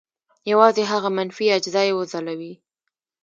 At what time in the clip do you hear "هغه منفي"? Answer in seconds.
0.91-1.45